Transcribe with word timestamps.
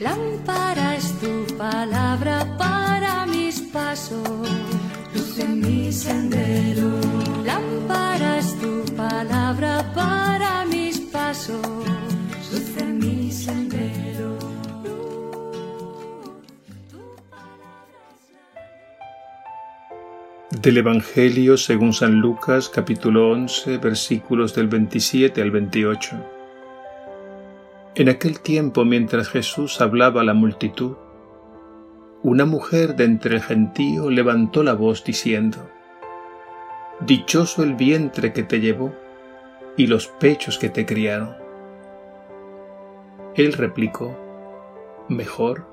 Lámpara 0.00 0.96
es 0.96 1.12
tu 1.20 1.44
palabra 1.58 2.56
para 2.56 3.26
mis 3.26 3.60
pasos, 3.60 4.48
luz 5.14 5.38
en 5.38 5.60
mi 5.60 5.92
sendero. 5.92 6.88
Lámpara 7.44 8.38
es 8.38 8.58
tu 8.58 8.82
palabra 8.96 9.84
para 9.94 10.64
mis 10.64 11.00
pasos, 11.00 11.60
luz 12.50 12.76
en 12.78 12.98
mi 12.98 13.30
sendero. 13.30 14.38
Del 20.62 20.78
Evangelio 20.78 21.58
según 21.58 21.92
San 21.92 22.14
Lucas 22.14 22.70
capítulo 22.70 23.32
11 23.32 23.76
versículos 23.76 24.54
del 24.54 24.68
27 24.68 25.42
al 25.42 25.50
28. 25.50 26.39
En 27.96 28.08
aquel 28.08 28.38
tiempo 28.38 28.84
mientras 28.84 29.28
Jesús 29.28 29.80
hablaba 29.80 30.20
a 30.20 30.24
la 30.24 30.34
multitud, 30.34 30.96
una 32.22 32.44
mujer 32.44 32.94
de 32.94 33.04
entre 33.04 33.34
el 33.34 33.42
gentío 33.42 34.10
levantó 34.10 34.62
la 34.62 34.74
voz 34.74 35.02
diciendo, 35.02 35.68
Dichoso 37.00 37.64
el 37.64 37.74
vientre 37.74 38.32
que 38.32 38.44
te 38.44 38.60
llevó 38.60 38.92
y 39.76 39.88
los 39.88 40.06
pechos 40.06 40.58
que 40.58 40.68
te 40.68 40.86
criaron. 40.86 41.34
Él 43.34 43.54
replicó, 43.54 44.16
Mejor, 45.08 45.66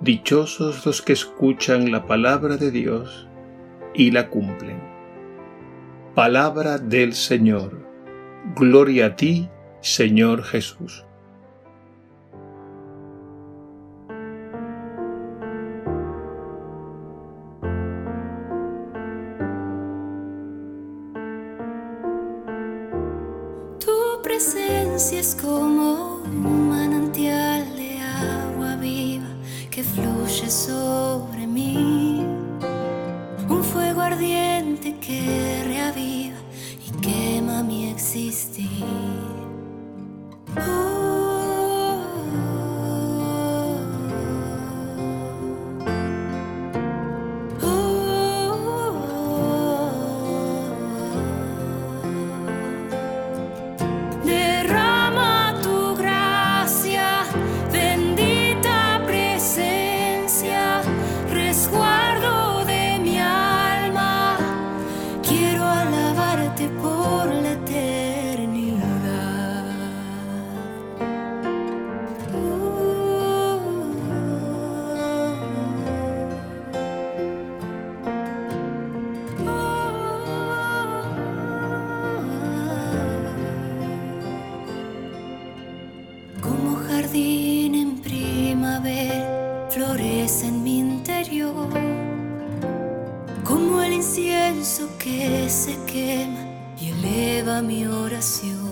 dichosos 0.00 0.86
los 0.86 1.02
que 1.02 1.12
escuchan 1.12 1.90
la 1.90 2.06
palabra 2.06 2.56
de 2.56 2.70
Dios 2.70 3.28
y 3.92 4.10
la 4.10 4.30
cumplen. 4.30 4.80
Palabra 6.14 6.78
del 6.78 7.12
Señor. 7.12 7.86
Gloria 8.54 9.06
a 9.06 9.16
ti, 9.16 9.50
Señor 9.80 10.42
Jesús. 10.42 11.05
Florece 89.76 90.46
en 90.46 90.62
mi 90.62 90.78
interior. 90.78 91.68
Como 93.44 93.82
el 93.82 93.92
incienso 93.92 94.88
que 94.98 95.50
se 95.50 95.76
quema 95.84 96.46
y 96.80 96.92
eleva 96.92 97.60
mi 97.60 97.84
oración. 97.84 98.65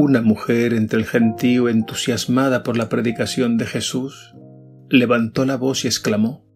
Una 0.00 0.22
mujer 0.22 0.74
entre 0.74 1.00
el 1.00 1.06
gentío 1.06 1.68
entusiasmada 1.68 2.62
por 2.62 2.76
la 2.76 2.88
predicación 2.88 3.58
de 3.58 3.66
Jesús 3.66 4.32
levantó 4.88 5.44
la 5.44 5.56
voz 5.56 5.84
y 5.84 5.88
exclamó, 5.88 6.46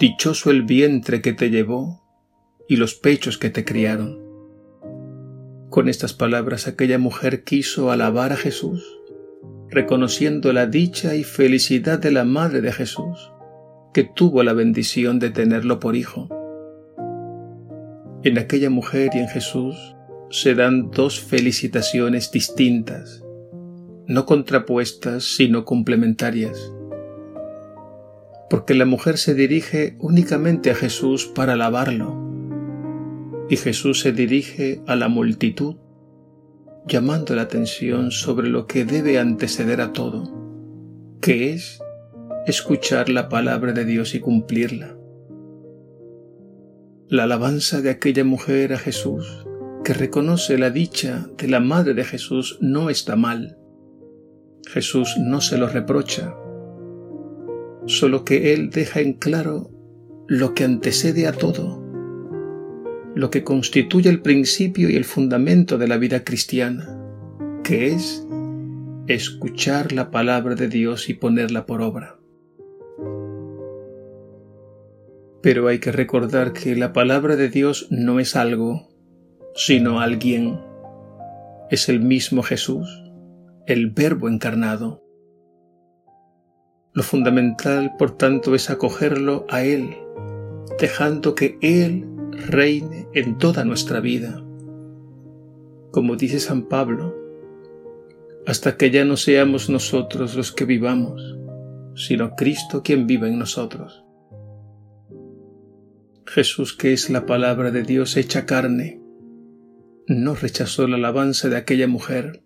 Dichoso 0.00 0.50
el 0.50 0.64
vientre 0.64 1.22
que 1.22 1.32
te 1.32 1.50
llevó 1.50 2.02
y 2.68 2.74
los 2.74 2.96
pechos 2.96 3.38
que 3.38 3.50
te 3.50 3.64
criaron. 3.64 4.18
Con 5.70 5.88
estas 5.88 6.12
palabras 6.12 6.66
aquella 6.66 6.98
mujer 6.98 7.44
quiso 7.44 7.92
alabar 7.92 8.32
a 8.32 8.36
Jesús 8.36 8.82
reconociendo 9.70 10.52
la 10.52 10.66
dicha 10.66 11.14
y 11.14 11.22
felicidad 11.22 12.00
de 12.00 12.10
la 12.10 12.24
Madre 12.24 12.62
de 12.62 12.72
Jesús, 12.72 13.30
que 13.92 14.02
tuvo 14.02 14.42
la 14.42 14.54
bendición 14.54 15.20
de 15.20 15.30
tenerlo 15.30 15.78
por 15.78 15.94
hijo. 15.94 16.28
En 18.24 18.38
aquella 18.38 18.70
mujer 18.70 19.10
y 19.14 19.18
en 19.18 19.28
Jesús 19.28 19.93
se 20.34 20.56
dan 20.56 20.90
dos 20.90 21.20
felicitaciones 21.20 22.32
distintas, 22.32 23.24
no 24.08 24.26
contrapuestas, 24.26 25.22
sino 25.22 25.64
complementarias. 25.64 26.72
Porque 28.50 28.74
la 28.74 28.84
mujer 28.84 29.16
se 29.16 29.34
dirige 29.34 29.94
únicamente 30.00 30.72
a 30.72 30.74
Jesús 30.74 31.26
para 31.26 31.52
alabarlo, 31.52 32.18
y 33.48 33.56
Jesús 33.58 34.00
se 34.00 34.10
dirige 34.10 34.80
a 34.88 34.96
la 34.96 35.06
multitud, 35.06 35.76
llamando 36.84 37.36
la 37.36 37.42
atención 37.42 38.10
sobre 38.10 38.48
lo 38.48 38.66
que 38.66 38.84
debe 38.84 39.20
anteceder 39.20 39.80
a 39.80 39.92
todo, 39.92 41.16
que 41.20 41.52
es 41.52 41.80
escuchar 42.48 43.08
la 43.08 43.28
palabra 43.28 43.72
de 43.72 43.84
Dios 43.84 44.16
y 44.16 44.18
cumplirla. 44.18 44.96
La 47.06 47.22
alabanza 47.22 47.82
de 47.82 47.90
aquella 47.90 48.24
mujer 48.24 48.72
a 48.72 48.78
Jesús, 48.78 49.46
que 49.84 49.92
reconoce 49.92 50.56
la 50.58 50.70
dicha 50.70 51.28
de 51.36 51.46
la 51.46 51.60
Madre 51.60 51.94
de 51.94 52.04
Jesús, 52.04 52.58
no 52.60 52.90
está 52.90 53.16
mal. 53.16 53.58
Jesús 54.66 55.16
no 55.18 55.42
se 55.42 55.58
lo 55.58 55.68
reprocha, 55.68 56.34
solo 57.86 58.24
que 58.24 58.54
Él 58.54 58.70
deja 58.70 59.00
en 59.00 59.12
claro 59.12 59.70
lo 60.26 60.54
que 60.54 60.64
antecede 60.64 61.26
a 61.26 61.32
todo, 61.32 61.82
lo 63.14 63.30
que 63.30 63.44
constituye 63.44 64.08
el 64.08 64.22
principio 64.22 64.88
y 64.88 64.96
el 64.96 65.04
fundamento 65.04 65.76
de 65.76 65.86
la 65.86 65.98
vida 65.98 66.24
cristiana, 66.24 66.98
que 67.62 67.88
es 67.88 68.26
escuchar 69.06 69.92
la 69.92 70.10
palabra 70.10 70.54
de 70.54 70.68
Dios 70.68 71.10
y 71.10 71.14
ponerla 71.14 71.66
por 71.66 71.82
obra. 71.82 72.18
Pero 75.42 75.68
hay 75.68 75.78
que 75.78 75.92
recordar 75.92 76.54
que 76.54 76.74
la 76.74 76.94
palabra 76.94 77.36
de 77.36 77.50
Dios 77.50 77.86
no 77.90 78.18
es 78.18 78.34
algo, 78.34 78.88
sino 79.54 80.00
alguien. 80.00 80.60
Es 81.70 81.88
el 81.88 82.00
mismo 82.00 82.42
Jesús, 82.42 82.88
el 83.66 83.90
Verbo 83.90 84.28
encarnado. 84.28 85.02
Lo 86.92 87.02
fundamental, 87.02 87.94
por 87.98 88.16
tanto, 88.16 88.54
es 88.54 88.70
acogerlo 88.70 89.46
a 89.48 89.62
Él, 89.62 89.96
dejando 90.78 91.34
que 91.34 91.58
Él 91.60 92.06
reine 92.32 93.08
en 93.14 93.38
toda 93.38 93.64
nuestra 93.64 94.00
vida. 94.00 94.44
Como 95.90 96.16
dice 96.16 96.40
San 96.40 96.68
Pablo, 96.68 97.16
hasta 98.46 98.76
que 98.76 98.90
ya 98.90 99.04
no 99.04 99.16
seamos 99.16 99.70
nosotros 99.70 100.34
los 100.34 100.52
que 100.52 100.64
vivamos, 100.64 101.38
sino 101.94 102.34
Cristo 102.34 102.82
quien 102.82 103.06
vive 103.06 103.28
en 103.28 103.38
nosotros. 103.38 104.04
Jesús, 106.26 106.76
que 106.76 106.92
es 106.92 107.10
la 107.10 107.26
palabra 107.26 107.70
de 107.70 107.82
Dios 107.82 108.16
hecha 108.16 108.44
carne, 108.44 109.03
no 110.06 110.34
rechazó 110.34 110.86
la 110.86 110.96
alabanza 110.96 111.48
de 111.48 111.56
aquella 111.56 111.88
mujer 111.88 112.42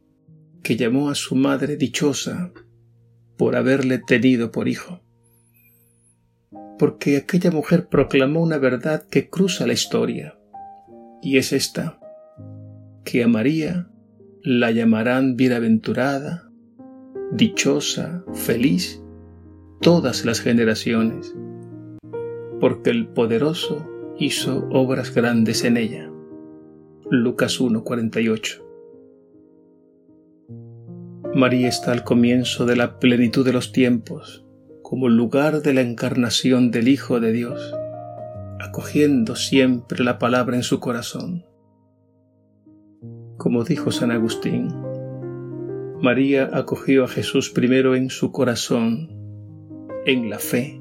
que 0.63 0.77
llamó 0.77 1.11
a 1.11 1.15
su 1.15 1.35
madre 1.35 1.77
dichosa 1.77 2.53
por 3.37 3.57
haberle 3.57 3.99
tenido 3.99 4.51
por 4.51 4.69
hijo. 4.69 5.03
Porque 6.79 7.17
aquella 7.17 7.51
mujer 7.51 7.89
proclamó 7.89 8.41
una 8.41 8.59
verdad 8.59 9.07
que 9.09 9.29
cruza 9.29 9.67
la 9.67 9.73
historia, 9.73 10.39
y 11.23 11.39
es 11.39 11.53
esta, 11.53 11.99
que 13.05 13.25
a 13.25 13.29
María 13.29 13.89
la 14.43 14.71
llamarán 14.71 15.37
bienaventurada, 15.37 16.51
dichosa, 17.33 18.25
feliz, 18.35 19.03
todas 19.81 20.25
las 20.25 20.41
generaciones 20.41 21.35
porque 22.61 22.91
el 22.91 23.09
poderoso 23.09 23.87
hizo 24.19 24.67
obras 24.71 25.15
grandes 25.15 25.65
en 25.65 25.77
ella. 25.77 26.11
Lucas 27.11 27.59
1:48 27.59 28.63
María 31.35 31.69
está 31.69 31.93
al 31.93 32.05
comienzo 32.05 32.67
de 32.67 32.77
la 32.77 32.99
plenitud 32.99 33.47
de 33.47 33.55
los 33.55 33.73
tiempos, 33.73 34.45
como 34.83 35.09
lugar 35.09 35.63
de 35.63 35.73
la 35.73 35.81
encarnación 35.81 36.71
del 36.71 36.87
Hijo 36.87 37.19
de 37.19 37.33
Dios, 37.33 37.75
acogiendo 38.61 39.37
siempre 39.37 40.05
la 40.05 40.19
palabra 40.19 40.57
en 40.57 40.63
su 40.63 40.81
corazón. 40.81 41.47
Como 43.39 43.65
dijo 43.65 43.91
San 43.91 44.11
Agustín, 44.11 44.69
María 46.03 46.51
acogió 46.53 47.05
a 47.05 47.09
Jesús 47.09 47.49
primero 47.49 47.95
en 47.95 48.11
su 48.11 48.33
corazón, 48.33 49.09
en 50.05 50.29
la 50.29 50.39
fe, 50.39 50.79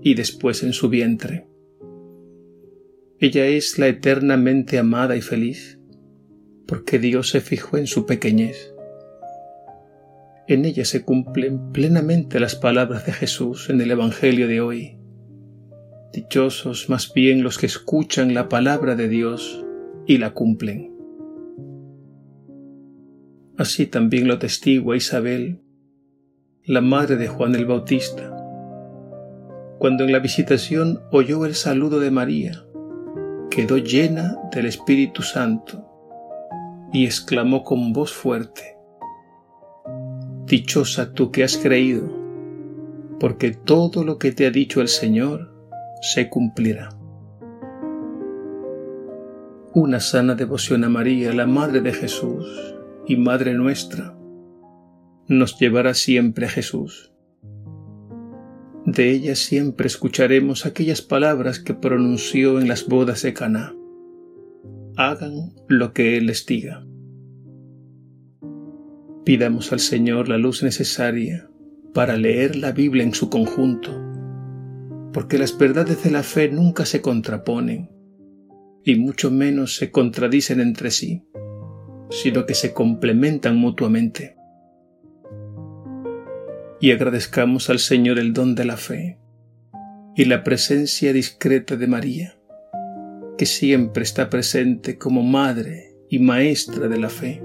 y 0.00 0.14
después 0.14 0.62
en 0.62 0.72
su 0.72 0.88
vientre. 0.88 1.48
Ella 3.20 3.46
es 3.46 3.78
la 3.78 3.86
eternamente 3.86 4.78
amada 4.78 5.16
y 5.16 5.20
feliz, 5.20 5.78
porque 6.66 6.98
Dios 6.98 7.30
se 7.30 7.40
fijó 7.40 7.76
en 7.78 7.86
su 7.86 8.06
pequeñez. 8.06 8.74
En 10.46 10.64
ella 10.64 10.84
se 10.84 11.04
cumplen 11.04 11.72
plenamente 11.72 12.40
las 12.40 12.56
palabras 12.56 13.06
de 13.06 13.12
Jesús 13.12 13.70
en 13.70 13.80
el 13.80 13.90
Evangelio 13.90 14.48
de 14.48 14.60
hoy. 14.60 14.98
Dichosos 16.12 16.90
más 16.90 17.12
bien 17.14 17.42
los 17.42 17.56
que 17.56 17.66
escuchan 17.66 18.34
la 18.34 18.48
palabra 18.48 18.94
de 18.94 19.08
Dios 19.08 19.64
y 20.06 20.18
la 20.18 20.34
cumplen. 20.34 20.92
Así 23.56 23.86
también 23.86 24.26
lo 24.26 24.38
testigua 24.38 24.96
Isabel, 24.96 25.60
la 26.64 26.80
madre 26.80 27.16
de 27.16 27.28
Juan 27.28 27.54
el 27.54 27.66
Bautista, 27.66 28.36
cuando 29.78 30.04
en 30.04 30.12
la 30.12 30.18
visitación 30.18 31.00
oyó 31.12 31.46
el 31.46 31.54
saludo 31.54 32.00
de 32.00 32.10
María, 32.10 32.64
quedó 33.54 33.78
llena 33.78 34.36
del 34.50 34.66
Espíritu 34.66 35.22
Santo 35.22 35.88
y 36.92 37.04
exclamó 37.04 37.62
con 37.62 37.92
voz 37.92 38.12
fuerte, 38.12 38.76
Dichosa 40.44 41.12
tú 41.12 41.30
que 41.30 41.44
has 41.44 41.56
creído, 41.56 42.08
porque 43.20 43.52
todo 43.52 44.02
lo 44.02 44.18
que 44.18 44.32
te 44.32 44.48
ha 44.48 44.50
dicho 44.50 44.80
el 44.80 44.88
Señor 44.88 45.54
se 46.00 46.28
cumplirá. 46.28 46.88
Una 49.72 50.00
sana 50.00 50.34
devoción 50.34 50.82
a 50.82 50.88
María, 50.88 51.32
la 51.32 51.46
Madre 51.46 51.80
de 51.80 51.92
Jesús 51.92 52.74
y 53.06 53.16
Madre 53.16 53.54
nuestra, 53.54 54.16
nos 55.28 55.60
llevará 55.60 55.94
siempre 55.94 56.46
a 56.46 56.48
Jesús 56.48 57.13
de 58.94 59.10
ella 59.10 59.34
siempre 59.34 59.86
escucharemos 59.86 60.66
aquellas 60.66 61.02
palabras 61.02 61.58
que 61.58 61.74
pronunció 61.74 62.60
en 62.60 62.68
las 62.68 62.86
bodas 62.86 63.22
de 63.22 63.34
Caná. 63.34 63.74
Hagan 64.96 65.52
lo 65.68 65.92
que 65.92 66.16
Él 66.16 66.26
les 66.26 66.46
diga. 66.46 66.86
Pidamos 69.24 69.72
al 69.72 69.80
Señor 69.80 70.28
la 70.28 70.38
luz 70.38 70.62
necesaria 70.62 71.50
para 71.92 72.16
leer 72.16 72.56
la 72.56 72.72
Biblia 72.72 73.04
en 73.04 73.14
su 73.14 73.28
conjunto, 73.28 73.90
porque 75.12 75.38
las 75.38 75.56
verdades 75.58 76.02
de 76.04 76.10
la 76.10 76.22
fe 76.22 76.48
nunca 76.48 76.84
se 76.84 77.00
contraponen 77.00 77.90
y 78.84 78.96
mucho 78.96 79.30
menos 79.30 79.76
se 79.76 79.90
contradicen 79.90 80.60
entre 80.60 80.90
sí, 80.90 81.22
sino 82.10 82.46
que 82.46 82.54
se 82.54 82.72
complementan 82.72 83.56
mutuamente 83.56 84.36
y 86.84 86.90
agradezcamos 86.90 87.70
al 87.70 87.78
Señor 87.78 88.18
el 88.18 88.34
don 88.34 88.54
de 88.54 88.66
la 88.66 88.76
fe 88.76 89.18
y 90.14 90.26
la 90.26 90.44
presencia 90.44 91.14
discreta 91.14 91.76
de 91.76 91.86
María, 91.86 92.36
que 93.38 93.46
siempre 93.46 94.02
está 94.02 94.28
presente 94.28 94.98
como 94.98 95.22
madre 95.22 95.96
y 96.10 96.18
maestra 96.18 96.88
de 96.88 96.98
la 96.98 97.08
fe, 97.08 97.42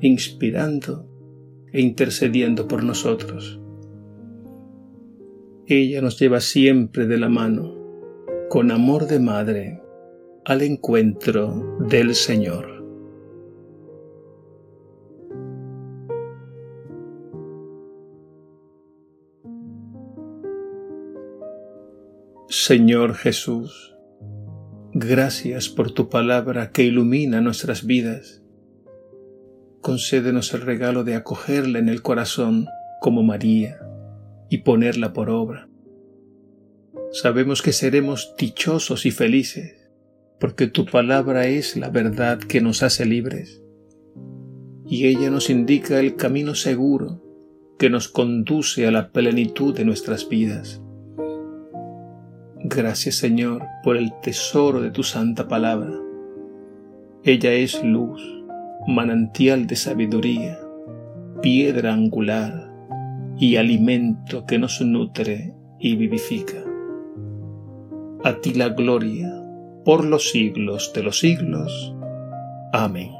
inspirando 0.00 1.06
e 1.74 1.82
intercediendo 1.82 2.66
por 2.68 2.84
nosotros. 2.84 3.60
Ella 5.66 6.00
nos 6.00 6.18
lleva 6.18 6.40
siempre 6.40 7.06
de 7.06 7.18
la 7.18 7.28
mano, 7.28 7.76
con 8.48 8.70
amor 8.70 9.08
de 9.08 9.20
madre, 9.20 9.82
al 10.46 10.62
encuentro 10.62 11.76
del 11.86 12.14
Señor. 12.14 12.77
Señor 22.50 23.14
Jesús, 23.14 23.94
gracias 24.94 25.68
por 25.68 25.90
tu 25.90 26.08
palabra 26.08 26.72
que 26.72 26.82
ilumina 26.82 27.42
nuestras 27.42 27.84
vidas. 27.84 28.42
Concédenos 29.82 30.54
el 30.54 30.62
regalo 30.62 31.04
de 31.04 31.14
acogerla 31.14 31.78
en 31.78 31.90
el 31.90 32.00
corazón 32.00 32.66
como 33.02 33.22
María 33.22 33.78
y 34.48 34.58
ponerla 34.58 35.12
por 35.12 35.28
obra. 35.28 35.68
Sabemos 37.12 37.60
que 37.60 37.74
seremos 37.74 38.34
dichosos 38.38 39.04
y 39.04 39.10
felices 39.10 39.90
porque 40.40 40.68
tu 40.68 40.86
palabra 40.86 41.48
es 41.48 41.76
la 41.76 41.90
verdad 41.90 42.38
que 42.38 42.62
nos 42.62 42.82
hace 42.82 43.04
libres. 43.04 43.62
y 44.86 45.06
ella 45.06 45.30
nos 45.30 45.50
indica 45.50 46.00
el 46.00 46.16
camino 46.16 46.54
seguro 46.54 47.22
que 47.78 47.90
nos 47.90 48.08
conduce 48.08 48.86
a 48.86 48.90
la 48.90 49.12
plenitud 49.12 49.76
de 49.76 49.84
nuestras 49.84 50.26
vidas. 50.30 50.80
Gracias 52.70 53.14
Señor 53.16 53.62
por 53.82 53.96
el 53.96 54.12
tesoro 54.20 54.82
de 54.82 54.90
tu 54.90 55.02
santa 55.02 55.48
palabra. 55.48 55.90
Ella 57.24 57.52
es 57.52 57.82
luz, 57.82 58.22
manantial 58.86 59.66
de 59.66 59.74
sabiduría, 59.74 60.58
piedra 61.40 61.94
angular 61.94 62.70
y 63.38 63.56
alimento 63.56 64.44
que 64.44 64.58
nos 64.58 64.82
nutre 64.82 65.54
y 65.80 65.96
vivifica. 65.96 66.62
A 68.22 68.34
ti 68.34 68.52
la 68.52 68.68
gloria 68.68 69.32
por 69.86 70.04
los 70.04 70.30
siglos 70.30 70.92
de 70.94 71.02
los 71.04 71.20
siglos. 71.20 71.94
Amén. 72.74 73.12